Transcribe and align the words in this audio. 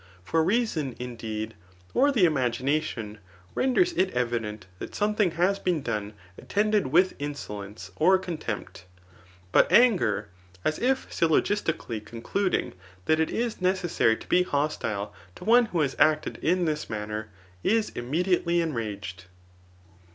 For 0.23 0.43
reason, 0.43 0.95
indeed, 0.97 1.53
or 1.93 2.11
the 2.11 2.23
imaginatbn, 2.25 3.19
renders 3.53 3.93
it 3.93 4.09
evident 4.15 4.65
that 4.79 4.95
something 4.95 5.29
has 5.33 5.59
been 5.59 5.83
done 5.83 6.15
attended 6.39 6.87
with 6.87 7.13
insolence 7.19 7.91
or 7.97 8.17
contempt; 8.17 8.85
but 9.51 9.71
anger, 9.71 10.29
as 10.65 10.79
if 10.79 11.07
syllogistically 11.11 12.03
concluding 12.03 12.73
that 13.05 13.19
it 13.19 13.29
is 13.29 13.61
necessary 13.61 14.17
to 14.17 14.27
be 14.27 14.41
hostile 14.41 15.13
to 15.35 15.45
one 15.45 15.65
who 15.65 15.81
has 15.81 15.95
acted 15.99 16.37
in 16.37 16.65
this 16.65 16.89
manner, 16.89 17.29
is 17.63 17.89
immediately 17.91 18.59
enraged. 18.59 19.25